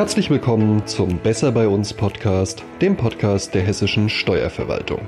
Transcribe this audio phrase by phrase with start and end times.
[0.00, 5.00] Herzlich willkommen zum Besser bei uns Podcast, dem Podcast der hessischen Steuerverwaltung.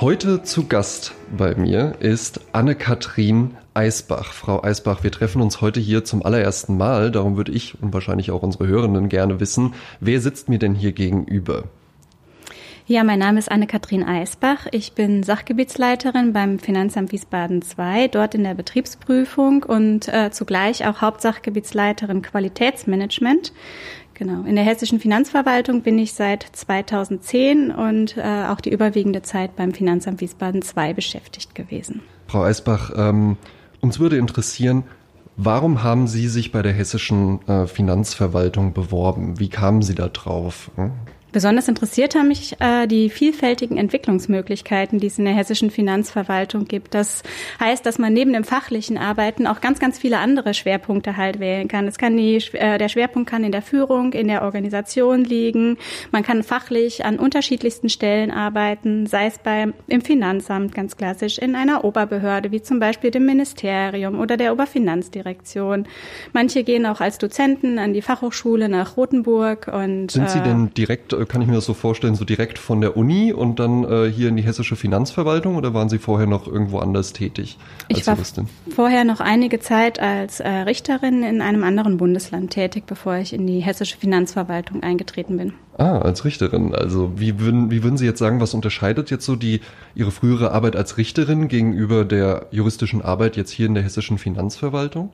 [0.00, 4.32] Heute zu Gast bei mir ist Anne-Kathrin Eisbach.
[4.32, 7.12] Frau Eisbach, wir treffen uns heute hier zum allerersten Mal.
[7.12, 10.90] Darum würde ich und wahrscheinlich auch unsere Hörenden gerne wissen, wer sitzt mir denn hier
[10.90, 11.66] gegenüber?
[12.90, 14.66] Ja, mein Name ist Anne-Kathrin Eisbach.
[14.72, 21.00] Ich bin Sachgebietsleiterin beim Finanzamt Wiesbaden II, dort in der Betriebsprüfung und äh, zugleich auch
[21.00, 23.52] Hauptsachgebietsleiterin Qualitätsmanagement.
[24.20, 24.42] Genau.
[24.42, 29.72] In der hessischen Finanzverwaltung bin ich seit 2010 und äh, auch die überwiegende Zeit beim
[29.72, 32.02] Finanzamt Wiesbaden II beschäftigt gewesen.
[32.26, 33.38] Frau Eisbach, ähm,
[33.80, 34.84] uns würde interessieren,
[35.38, 39.40] warum haben Sie sich bei der hessischen äh, Finanzverwaltung beworben?
[39.40, 40.70] Wie kamen Sie da drauf?
[40.76, 40.92] Hm?
[41.32, 46.94] Besonders interessiert haben mich äh, die vielfältigen Entwicklungsmöglichkeiten, die es in der hessischen Finanzverwaltung gibt.
[46.94, 47.22] Das
[47.60, 51.68] heißt, dass man neben dem fachlichen Arbeiten auch ganz, ganz viele andere Schwerpunkte halt wählen
[51.68, 51.86] kann.
[51.86, 55.78] Es kann die, äh, der Schwerpunkt kann in der Führung, in der Organisation liegen.
[56.10, 61.54] Man kann fachlich an unterschiedlichsten Stellen arbeiten, sei es beim im Finanzamt ganz klassisch, in
[61.54, 65.86] einer Oberbehörde wie zum Beispiel dem Ministerium oder der Oberfinanzdirektion.
[66.32, 71.12] Manche gehen auch als Dozenten an die Fachhochschule nach Rothenburg und sind Sie denn direkt
[71.20, 74.10] äh, kann ich mir das so vorstellen, so direkt von der Uni und dann äh,
[74.10, 78.06] hier in die hessische Finanzverwaltung oder waren Sie vorher noch irgendwo anders tätig als ich
[78.06, 78.48] war Juristin?
[78.74, 83.46] vorher noch einige Zeit als äh, Richterin in einem anderen Bundesland tätig, bevor ich in
[83.46, 85.52] die hessische Finanzverwaltung eingetreten bin.
[85.76, 86.74] Ah, als Richterin.
[86.74, 89.60] Also wie würden, wie würden Sie jetzt sagen, was unterscheidet jetzt so die
[89.94, 95.10] Ihre frühere Arbeit als Richterin gegenüber der juristischen Arbeit jetzt hier in der hessischen Finanzverwaltung?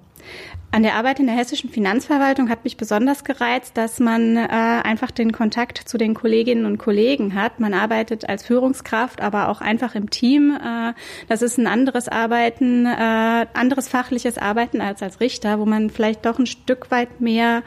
[0.72, 5.10] An der Arbeit in der hessischen Finanzverwaltung hat mich besonders gereizt, dass man äh, einfach
[5.10, 7.60] den Kontakt zu den Kolleginnen und Kollegen hat.
[7.60, 10.54] Man arbeitet als Führungskraft, aber auch einfach im Team.
[10.54, 10.92] Äh,
[11.28, 16.26] das ist ein anderes Arbeiten, äh, anderes fachliches Arbeiten als als Richter, wo man vielleicht
[16.26, 17.62] doch ein Stück weit mehr,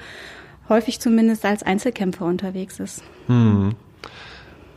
[0.68, 3.02] häufig zumindest als Einzelkämpfer unterwegs ist.
[3.28, 3.76] Hm.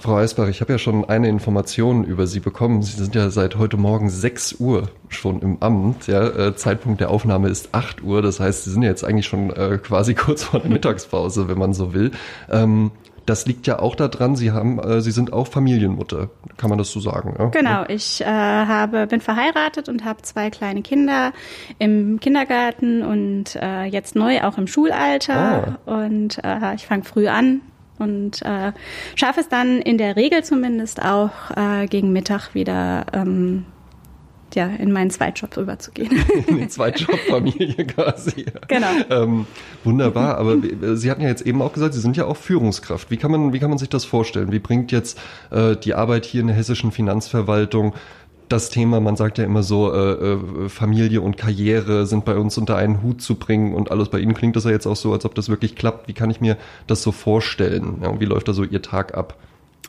[0.02, 2.82] Frau Eisbach, ich habe ja schon eine Information über Sie bekommen.
[2.82, 6.08] Sie sind ja seit heute Morgen 6 Uhr schon im Amt.
[6.08, 8.20] Ja, äh, Zeitpunkt der Aufnahme ist 8 Uhr.
[8.20, 11.56] Das heißt, Sie sind ja jetzt eigentlich schon äh, quasi kurz vor der Mittagspause, wenn
[11.56, 12.10] man so will.
[12.50, 12.90] Ähm,
[13.26, 16.90] das liegt ja auch daran, Sie haben, äh, Sie sind auch Familienmutter, kann man das
[16.90, 17.36] so sagen?
[17.38, 17.46] Ja?
[17.50, 21.32] Genau, ich äh, habe, bin verheiratet und habe zwei kleine Kinder
[21.78, 25.78] im Kindergarten und äh, jetzt neu auch im Schulalter.
[25.86, 26.02] Ah.
[26.02, 27.60] Und äh, ich fange früh an,
[27.98, 28.72] und äh,
[29.14, 33.64] schaffe es dann in der Regel zumindest auch äh, gegen Mittag wieder ähm,
[34.54, 36.10] ja, in meinen Zweitjob rüberzugehen.
[36.46, 38.46] in die Zweitjobfamilie quasi.
[38.68, 38.86] Genau.
[39.10, 39.46] Ähm,
[39.84, 40.56] wunderbar, aber
[40.96, 43.10] Sie hatten ja jetzt eben auch gesagt, Sie sind ja auch Führungskraft.
[43.10, 44.52] Wie kann man, wie kann man sich das vorstellen?
[44.52, 45.18] Wie bringt jetzt
[45.50, 47.94] äh, die Arbeit hier in der hessischen Finanzverwaltung
[48.52, 52.58] das Thema, man sagt ja immer so, äh, äh, Familie und Karriere sind bei uns
[52.58, 54.10] unter einen Hut zu bringen und alles.
[54.10, 56.06] Bei Ihnen klingt das ja jetzt auch so, als ob das wirklich klappt.
[56.06, 57.98] Wie kann ich mir das so vorstellen?
[58.02, 59.36] Ja, wie läuft da so Ihr Tag ab?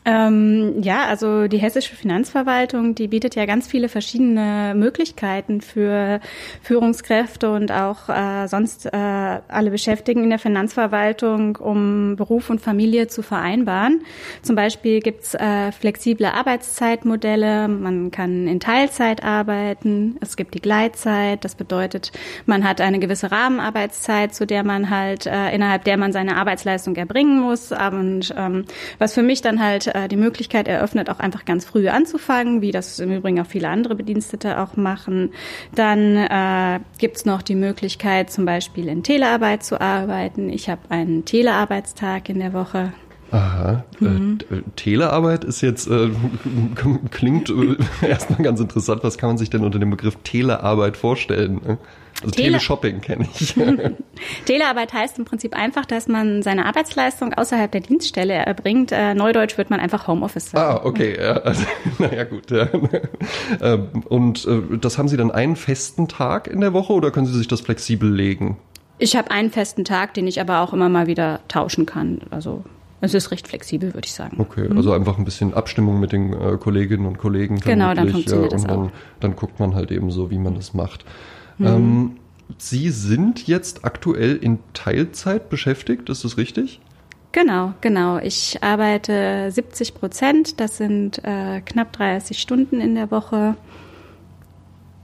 [0.06, 6.20] Ähm, ja, also die hessische Finanzverwaltung, die bietet ja ganz viele verschiedene Möglichkeiten für
[6.62, 13.08] Führungskräfte und auch äh, sonst äh, alle Beschäftigten in der Finanzverwaltung, um Beruf und Familie
[13.08, 14.02] zu vereinbaren.
[14.42, 21.46] Zum Beispiel gibt's äh, flexible Arbeitszeitmodelle, man kann in Teilzeit arbeiten, es gibt die Gleitzeit,
[21.46, 22.12] das bedeutet,
[22.44, 26.94] man hat eine gewisse Rahmenarbeitszeit, zu der man halt, äh, innerhalb der man seine Arbeitsleistung
[26.96, 27.72] erbringen muss.
[27.72, 28.66] Und ähm,
[28.98, 32.72] was für mich dann halt äh, die Möglichkeit eröffnet, auch einfach ganz früh anzufangen, wie
[32.72, 35.30] das im Übrigen auch viele andere Bedienstete auch machen.
[35.74, 40.50] Dann äh, gibt noch die Möglichkeit, zum Beispiel in Telearbeit zu arbeiten.
[40.50, 42.92] Ich habe einen Telearbeitstag in der Woche.
[43.30, 43.84] Aha.
[44.00, 44.38] Äh, mhm.
[44.50, 46.10] Äh, Telearbeit ist jetzt, äh,
[47.10, 49.02] klingt äh, erstmal ganz interessant.
[49.02, 51.60] Was kann man sich denn unter dem Begriff Telearbeit vorstellen?
[51.66, 51.78] Ne?
[52.22, 53.54] Also Tele Teleshopping kenne ich.
[54.46, 58.92] Telearbeit heißt im Prinzip einfach, dass man seine Arbeitsleistung außerhalb der Dienststelle erbringt.
[58.92, 60.78] Äh, Neudeutsch wird man einfach Homeoffice sagen.
[60.78, 61.16] Ah, okay.
[61.20, 61.64] Ja, also,
[61.98, 62.50] naja, gut.
[62.50, 62.68] Ja.
[63.60, 67.26] Ähm, und äh, das haben Sie dann einen festen Tag in der Woche oder können
[67.26, 68.58] Sie sich das flexibel legen?
[68.98, 72.20] Ich habe einen festen Tag, den ich aber auch immer mal wieder tauschen kann.
[72.30, 72.64] Also
[73.00, 74.36] es ist recht flexibel, würde ich sagen.
[74.40, 74.76] Okay, mhm.
[74.76, 77.60] also einfach ein bisschen Abstimmung mit den äh, Kolleginnen und Kollegen.
[77.60, 78.90] Genau, dann funktioniert ja, und das dann, auch.
[79.20, 81.04] dann guckt man halt eben so, wie man das macht.
[81.58, 81.66] Mhm.
[81.66, 82.16] Ähm,
[82.58, 86.80] Sie sind jetzt aktuell in Teilzeit beschäftigt, ist das richtig?
[87.32, 88.18] Genau, genau.
[88.18, 93.56] Ich arbeite 70 Prozent, das sind äh, knapp 30 Stunden in der Woche.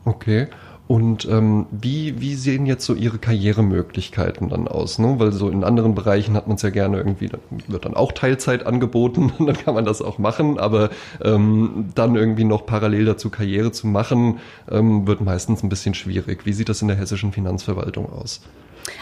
[0.04, 0.48] Okay.
[0.90, 4.98] Und ähm, wie, wie sehen jetzt so Ihre Karrieremöglichkeiten dann aus?
[4.98, 5.20] Ne?
[5.20, 7.30] Weil so in anderen Bereichen hat man es ja gerne irgendwie,
[7.68, 10.90] wird dann auch Teilzeit angeboten dann kann man das auch machen, aber
[11.22, 16.44] ähm, dann irgendwie noch parallel dazu Karriere zu machen, ähm, wird meistens ein bisschen schwierig.
[16.44, 18.40] Wie sieht das in der hessischen Finanzverwaltung aus?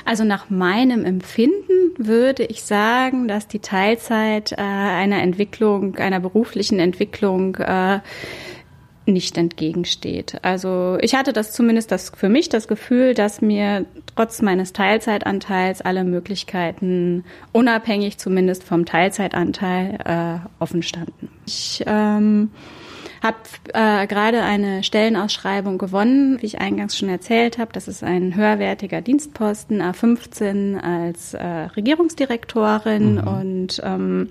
[0.05, 6.81] Also nach meinem Empfinden würde ich sagen, dass die Teilzeit äh, einer Entwicklung, einer beruflichen
[6.81, 8.01] Entwicklung äh,
[9.09, 10.39] nicht entgegensteht.
[10.43, 15.81] Also ich hatte das zumindest das für mich das Gefühl, dass mir trotz meines Teilzeitanteils
[15.81, 21.31] alle Möglichkeiten unabhängig zumindest vom Teilzeitanteil äh, offen standen.
[21.47, 22.51] Ich ähm,
[23.23, 23.37] habe
[23.73, 27.73] äh, gerade eine Stellenausschreibung gewonnen, wie ich eingangs schon erzählt habe.
[27.73, 33.15] Das ist ein höherwertiger Dienstposten, A15 als äh, Regierungsdirektorin.
[33.17, 33.29] Mhm.
[33.29, 34.29] Und ähm,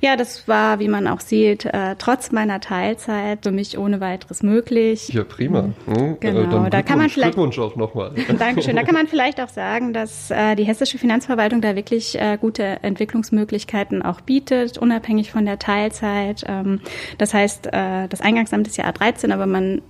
[0.00, 4.42] ja, das war, wie man auch sieht, äh, trotz meiner Teilzeit für mich ohne weiteres
[4.42, 5.08] möglich.
[5.08, 5.70] Ja, prima.
[5.86, 6.18] Mhm.
[6.20, 7.34] Genau, äh, da kann man vielleicht.
[7.34, 8.12] Glückwunsch auch nochmal.
[8.38, 8.76] Dankeschön.
[8.76, 12.82] Da kann man vielleicht auch sagen, dass äh, die hessische Finanzverwaltung da wirklich äh, gute
[12.82, 16.44] Entwicklungsmöglichkeiten auch bietet, unabhängig von der Teilzeit.
[16.46, 16.80] Ähm,
[17.18, 19.80] das heißt, äh, das das Eingangsamt ist ja A13, aber man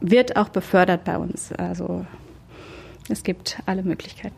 [0.00, 1.52] wird auch befördert bei uns.
[1.52, 2.04] Also
[3.08, 4.34] es gibt alle Möglichkeiten.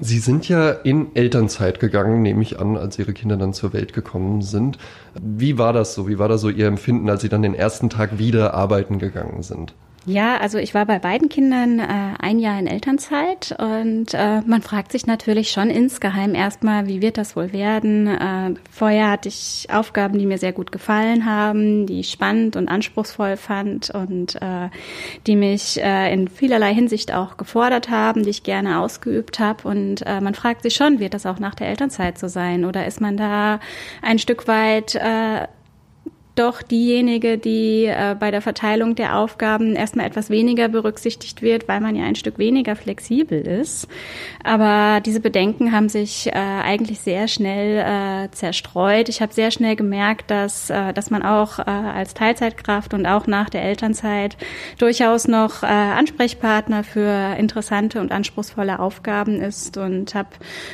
[0.00, 3.92] Sie sind ja in Elternzeit gegangen, nehme ich an, als Ihre Kinder dann zur Welt
[3.92, 4.78] gekommen sind.
[5.20, 6.08] Wie war das so?
[6.08, 9.42] Wie war da so Ihr Empfinden, als Sie dann den ersten Tag wieder arbeiten gegangen
[9.42, 9.74] sind?
[10.04, 11.84] Ja, also ich war bei beiden Kindern äh,
[12.18, 17.18] ein Jahr in Elternzeit und äh, man fragt sich natürlich schon insgeheim erstmal, wie wird
[17.18, 18.08] das wohl werden?
[18.08, 22.68] Äh, vorher hatte ich Aufgaben, die mir sehr gut gefallen haben, die ich spannend und
[22.68, 24.70] anspruchsvoll fand und äh,
[25.28, 29.68] die mich äh, in vielerlei Hinsicht auch gefordert haben, die ich gerne ausgeübt habe.
[29.68, 32.64] Und äh, man fragt sich schon, wird das auch nach der Elternzeit so sein?
[32.64, 33.60] Oder ist man da
[34.02, 34.98] ein Stück weit
[36.34, 41.80] doch diejenige, die äh, bei der Verteilung der Aufgaben erstmal etwas weniger berücksichtigt wird, weil
[41.80, 43.86] man ja ein Stück weniger flexibel ist.
[44.42, 49.10] Aber diese Bedenken haben sich äh, eigentlich sehr schnell äh, zerstreut.
[49.10, 53.26] Ich habe sehr schnell gemerkt, dass, äh, dass man auch äh, als Teilzeitkraft und auch
[53.26, 54.36] nach der Elternzeit
[54.78, 60.30] durchaus noch äh, Ansprechpartner für interessante und anspruchsvolle Aufgaben ist und habe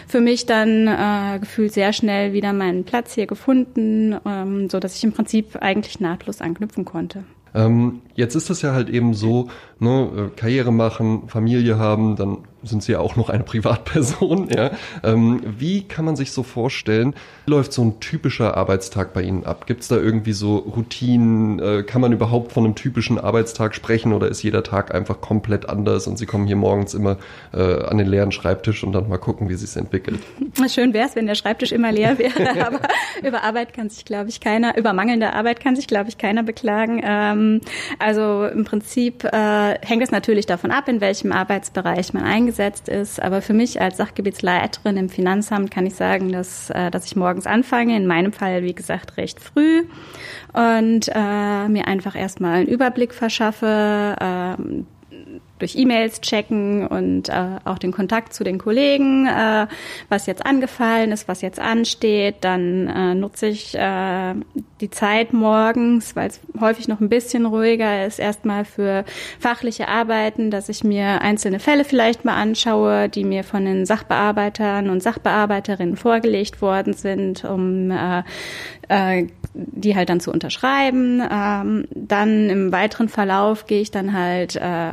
[0.06, 4.96] für mich dann äh, gefühlt sehr schnell wieder meinen Platz hier gefunden, ähm, so dass
[4.96, 7.24] ich im Prinzip eigentlich nahtlos anknüpfen konnte.
[7.54, 9.48] Ähm, jetzt ist das ja halt eben so,
[9.78, 14.48] ne, äh, Karriere machen, Familie haben, dann sind Sie ja auch noch eine Privatperson.
[14.50, 14.70] Ja?
[15.02, 17.14] Ähm, wie kann man sich so vorstellen,
[17.46, 19.66] läuft so ein typischer Arbeitstag bei Ihnen ab?
[19.66, 21.60] Gibt es da irgendwie so Routinen?
[21.60, 25.68] Äh, kann man überhaupt von einem typischen Arbeitstag sprechen oder ist jeder Tag einfach komplett
[25.68, 27.18] anders und Sie kommen hier morgens immer
[27.52, 30.20] äh, an den leeren Schreibtisch und dann mal gucken, wie sich entwickelt?
[30.68, 32.80] Schön wäre es, wenn der Schreibtisch immer leer wäre, aber
[33.22, 36.42] über Arbeit kann sich, glaube ich, keiner, über mangelnde Arbeit kann sich, glaube ich, keiner
[36.42, 37.00] beklagen.
[37.04, 37.60] Ähm,
[37.98, 42.88] also im Prinzip äh, hängt es natürlich davon ab, in welchem Arbeitsbereich man eingesetzt eingesetzt
[42.88, 43.20] ist.
[43.20, 47.46] Aber für mich als Sachgebietsleiterin im Finanzamt kann ich sagen, dass, äh, dass ich morgens
[47.46, 49.84] anfange, in meinem Fall, wie gesagt, recht früh
[50.52, 54.62] und äh, mir einfach erstmal einen Überblick verschaffe, äh,
[55.58, 59.66] durch E-Mails checken und äh, auch den Kontakt zu den Kollegen, äh,
[60.08, 62.36] was jetzt angefallen ist, was jetzt ansteht.
[62.42, 64.34] Dann äh, nutze ich äh,
[64.80, 69.04] die Zeit morgens, weil es häufig noch ein bisschen ruhiger ist, erstmal für
[69.38, 74.90] fachliche Arbeiten, dass ich mir einzelne Fälle vielleicht mal anschaue, die mir von den Sachbearbeitern
[74.90, 78.22] und Sachbearbeiterinnen vorgelegt worden sind, um äh,
[78.88, 81.22] äh, die halt dann zu unterschreiben.
[81.30, 84.92] Ähm, dann im weiteren Verlauf gehe ich dann halt äh,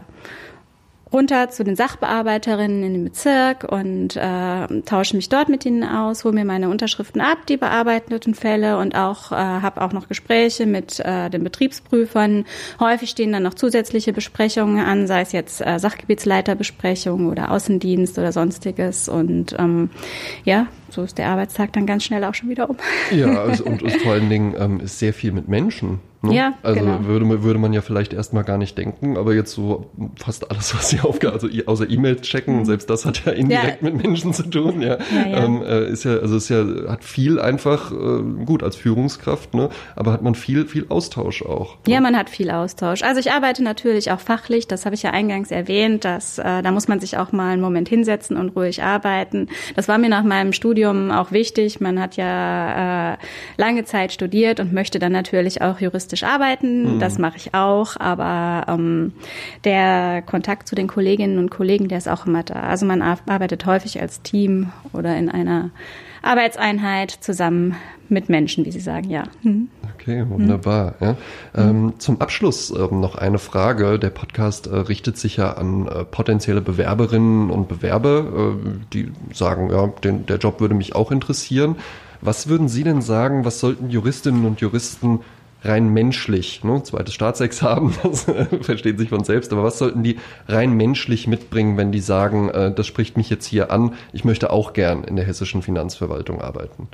[1.16, 6.26] runter zu den Sachbearbeiterinnen in den Bezirk und äh, tausche mich dort mit ihnen aus,
[6.26, 10.66] hole mir meine Unterschriften ab, die bearbeiteten Fälle und auch äh, habe auch noch Gespräche
[10.66, 12.44] mit äh, den Betriebsprüfern.
[12.82, 18.34] Häufig stehen dann noch zusätzliche Besprechungen an, sei es jetzt äh, Sachgebietsleiterbesprechungen oder Außendienst oder
[18.34, 19.92] sonstiges und ähm,
[20.44, 22.76] ja, so ist der Arbeitstag dann ganz schnell auch schon wieder um.
[23.12, 26.02] Ja, also, und, und vor allen Dingen ähm, ist sehr viel mit Menschen.
[26.26, 26.36] Ne?
[26.36, 27.06] Ja, also genau.
[27.06, 30.90] würde, würde man ja vielleicht erstmal gar nicht denken, aber jetzt so fast alles, was
[30.90, 32.66] sie aufgabe, also außer E-Mails checken, mhm.
[32.66, 33.90] selbst das hat ja indirekt ja.
[33.90, 34.98] mit Menschen zu tun, ja.
[34.98, 35.46] ja, ja.
[35.46, 39.70] Ähm, äh, ist ja, also ist ja, hat viel einfach, äh, gut, als Führungskraft, ne,
[39.96, 41.78] aber hat man viel, viel Austausch auch.
[41.88, 41.94] Ne?
[41.94, 43.04] Ja, man hat viel Austausch.
[43.04, 46.72] Also ich arbeite natürlich auch fachlich, das habe ich ja eingangs erwähnt, dass äh, da
[46.72, 49.50] muss man sich auch mal einen Moment hinsetzen und ruhig arbeiten.
[49.76, 51.80] Das war mir nach meinem Studium auch wichtig.
[51.82, 53.18] Man hat ja äh,
[53.58, 57.00] lange Zeit studiert und möchte dann natürlich auch juristisch juristisch arbeiten, mhm.
[57.00, 59.14] das mache ich auch, aber ähm,
[59.64, 62.56] der Kontakt zu den Kolleginnen und Kollegen, der ist auch immer da.
[62.56, 65.72] Also man arbeitet häufig als Team oder in einer
[66.22, 67.76] Arbeitseinheit zusammen
[68.08, 69.24] mit Menschen, wie Sie sagen, ja.
[69.44, 69.70] Mhm.
[69.96, 70.96] Okay, wunderbar.
[71.00, 71.06] Mhm.
[71.06, 71.16] Ja.
[71.56, 73.98] Ähm, zum Abschluss ähm, noch eine Frage.
[73.98, 79.72] Der Podcast äh, richtet sich ja an äh, potenzielle Bewerberinnen und Bewerber, äh, die sagen,
[79.72, 81.78] ja, den, der Job würde mich auch interessieren.
[82.22, 85.20] Was würden Sie denn sagen, was sollten Juristinnen und Juristen
[85.66, 90.18] rein menschlich, ne, zweites Staatsexamen, das äh, versteht sich von selbst, aber was sollten die
[90.48, 94.52] rein menschlich mitbringen, wenn die sagen, äh, das spricht mich jetzt hier an, ich möchte
[94.52, 96.88] auch gern in der hessischen Finanzverwaltung arbeiten?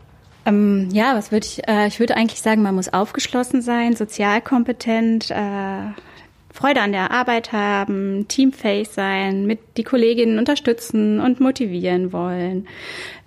[0.45, 5.29] Ähm, ja, was würde ich, äh, ich würde eigentlich sagen, man muss aufgeschlossen sein, sozialkompetent,
[5.29, 5.91] äh,
[6.53, 12.67] Freude an der Arbeit haben, teamfähig sein, mit die Kolleginnen unterstützen und motivieren wollen.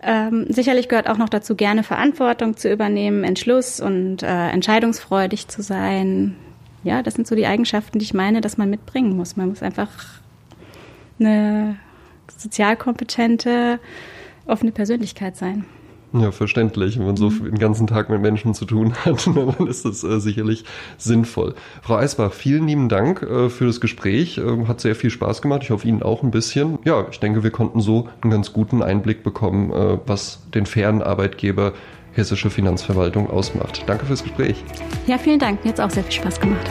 [0.02, 5.62] Ähm, sicherlich gehört auch noch dazu, gerne Verantwortung zu übernehmen, Entschluss und äh, entscheidungsfreudig zu
[5.62, 6.36] sein.
[6.82, 9.36] Ja, das sind so die Eigenschaften, die ich meine, dass man mitbringen muss.
[9.36, 9.88] Man muss einfach
[11.18, 11.76] eine
[12.36, 13.78] sozial kompetente,
[14.46, 15.64] offene Persönlichkeit sein.
[16.14, 16.98] Ja, verständlich.
[16.98, 17.44] Wenn man so mhm.
[17.46, 20.64] den ganzen Tag mit Menschen zu tun hat, dann ist das äh, sicherlich
[20.96, 21.54] sinnvoll.
[21.82, 24.38] Frau Eisbach, vielen lieben Dank äh, für das Gespräch.
[24.38, 25.62] Äh, hat sehr viel Spaß gemacht.
[25.64, 26.78] Ich hoffe Ihnen auch ein bisschen.
[26.84, 31.02] Ja, ich denke, wir konnten so einen ganz guten Einblick bekommen, äh, was den fairen
[31.02, 31.72] Arbeitgeber
[32.12, 33.82] hessische Finanzverwaltung ausmacht.
[33.86, 34.62] Danke fürs Gespräch.
[35.08, 35.64] Ja, vielen Dank.
[35.64, 36.70] Mir hat es auch sehr viel Spaß gemacht.